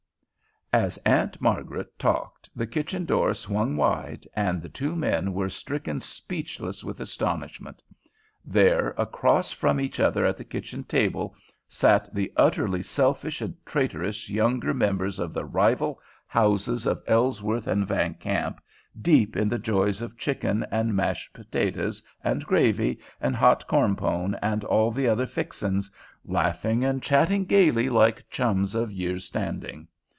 [0.73, 5.99] As Aunt Margaret talked, the kitchen door swung wide, and the two men were stricken
[5.99, 7.81] speechless with astonishment.
[8.45, 11.35] There, across from each other at the kitchen table,
[11.67, 17.85] sat the utterly selfish and traitorous younger members of the rival houses of Ellsworth and
[17.85, 18.61] Van Kamp,
[19.01, 24.35] deep in the joys of chicken, and mashed potatoes, and gravy, and hot corn pone,
[24.41, 25.91] and all the other "fixings,"
[26.23, 29.89] laughing and chatting gaily like chums of years' standing.